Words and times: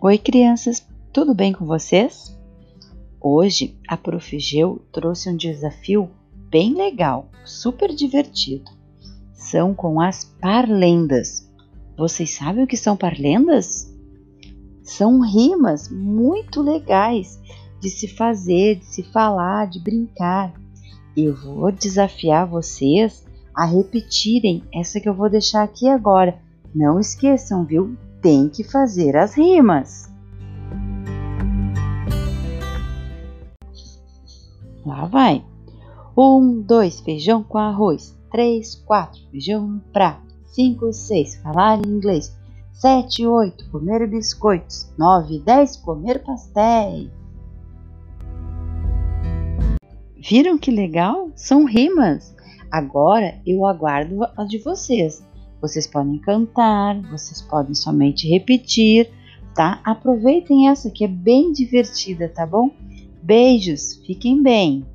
Oi, 0.00 0.16
crianças, 0.16 0.86
tudo 1.12 1.34
bem 1.34 1.52
com 1.52 1.66
vocês? 1.66 2.38
Hoje 3.20 3.76
a 3.88 3.96
Prof. 3.96 4.38
Geu 4.38 4.80
trouxe 4.92 5.28
um 5.28 5.36
desafio 5.36 6.08
bem 6.48 6.72
legal, 6.72 7.28
super 7.44 7.92
divertido. 7.92 8.70
São 9.32 9.74
com 9.74 10.00
as 10.00 10.22
parlendas. 10.22 11.50
Vocês 11.96 12.30
sabem 12.30 12.62
o 12.62 12.66
que 12.68 12.76
são 12.76 12.96
parlendas? 12.96 13.92
São 14.84 15.20
rimas 15.20 15.90
muito 15.90 16.62
legais 16.62 17.36
de 17.80 17.90
se 17.90 18.06
fazer, 18.06 18.76
de 18.76 18.84
se 18.84 19.02
falar, 19.02 19.66
de 19.66 19.80
brincar. 19.80 20.54
Eu 21.16 21.34
vou 21.34 21.72
desafiar 21.72 22.46
vocês 22.46 23.26
a 23.52 23.64
repetirem 23.64 24.62
essa 24.72 25.00
que 25.00 25.08
eu 25.08 25.14
vou 25.14 25.28
deixar 25.28 25.64
aqui 25.64 25.88
agora. 25.88 26.40
Não 26.72 27.00
esqueçam, 27.00 27.64
viu? 27.64 27.96
Tem 28.20 28.48
que 28.48 28.64
fazer 28.64 29.16
as 29.16 29.36
rimas. 29.36 30.10
Lá 34.84 35.06
vai. 35.06 35.44
Um, 36.16 36.60
dois, 36.60 36.98
feijão 37.00 37.42
com 37.42 37.58
arroz. 37.58 38.18
Três, 38.30 38.74
quatro, 38.74 39.20
feijão 39.30 39.66
no 39.66 39.80
prato. 39.92 40.26
Cinco, 40.46 40.92
seis, 40.92 41.36
falar 41.36 41.78
inglês. 41.86 42.36
Sete, 42.72 43.26
oito, 43.26 43.70
comer 43.70 44.06
biscoitos. 44.08 44.92
Nove, 44.98 45.40
dez, 45.40 45.76
comer 45.76 46.22
pastéis. 46.24 47.10
Viram 50.16 50.58
que 50.58 50.70
legal? 50.70 51.30
São 51.36 51.64
rimas. 51.64 52.34
Agora 52.70 53.40
eu 53.46 53.64
aguardo 53.64 54.24
as 54.36 54.48
de 54.48 54.58
vocês. 54.58 55.24
Vocês 55.60 55.86
podem 55.86 56.18
cantar, 56.18 57.00
vocês 57.10 57.42
podem 57.42 57.74
somente 57.74 58.28
repetir, 58.28 59.10
tá? 59.54 59.80
Aproveitem 59.84 60.68
essa 60.68 60.90
que 60.90 61.04
é 61.04 61.08
bem 61.08 61.52
divertida, 61.52 62.28
tá 62.28 62.46
bom? 62.46 62.70
Beijos, 63.22 64.00
fiquem 64.06 64.42
bem! 64.42 64.86